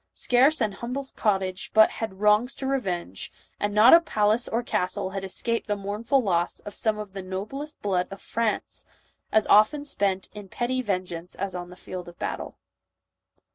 Scarce 0.15 0.61
an 0.61 0.71
humble" 0.71 1.05
cottage 1.15 1.69
but 1.75 1.91
had 1.91 2.21
wrongs 2.21 2.55
to 2.55 2.65
revenge, 2.65 3.31
and 3.59 3.71
not 3.71 3.93
a 3.93 3.99
palace 4.01 4.47
or 4.47 4.63
castle 4.63 5.11
had 5.11 5.23
escaped 5.23 5.67
the 5.67 5.75
mournful 5.75 6.23
loss 6.23 6.59
of 6.61 6.73
some 6.73 6.97
of 6.97 7.13
the 7.13 7.21
noblest 7.21 7.79
blood 7.83 8.07
of 8.09 8.19
France, 8.19 8.87
JOAN 9.31 9.37
OF 9.37 9.43
ABC. 9.43 9.47
143 9.49 9.53
as 9.53 9.59
often 9.59 9.85
spent 9.85 10.29
in 10.33 10.49
petty 10.49 10.81
vengeance 10.81 11.35
as 11.35 11.53
on 11.55 11.69
the 11.69 11.75
field 11.75 12.09
of 12.09 12.17
battle. 12.17 12.57